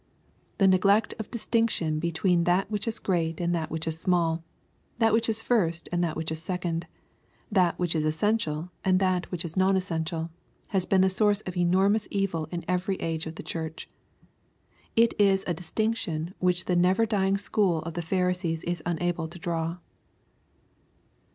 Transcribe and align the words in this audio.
The 0.57 0.67
neglect 0.67 1.13
of 1.19 1.29
distinction 1.29 1.99
between 1.99 2.45
that 2.45 2.71
which 2.71 2.87
is 2.87 2.97
great 2.97 3.39
and 3.39 3.53
that 3.53 3.69
which 3.69 3.87
is 3.87 3.99
small, 3.99 4.43
that 4.97 5.13
which 5.13 5.29
is 5.29 5.43
first 5.43 5.87
and 5.91 6.03
that 6.03 6.15
which 6.15 6.31
is 6.31 6.41
second, 6.41 6.87
that 7.51 7.77
which 7.77 7.93
is 7.95 8.03
essential 8.03 8.71
and 8.83 8.99
that 8.99 9.29
which 9.29 9.45
is 9.45 9.53
ncm 9.53 9.75
essential, 9.75 10.31
has 10.69 10.87
been 10.87 11.01
the 11.01 11.07
source 11.07 11.41
of 11.41 11.55
enormous 11.55 12.07
evil 12.09 12.45
in 12.49 12.65
every 12.67 12.95
age 12.95 13.27
of 13.27 13.35
the 13.35 13.43
Church. 13.43 13.87
It 14.95 15.13
is 15.19 15.43
a 15.45 15.53
dis 15.53 15.71
tinction 15.71 16.33
which 16.39 16.65
the 16.65 16.75
never 16.75 17.05
dying 17.05 17.37
school 17.37 17.83
of 17.83 17.93
the 17.93 18.01
Pharisees 18.01 18.63
is 18.63 18.81
unable 18.87 19.27
to 19.27 19.37
draw. 19.37 19.77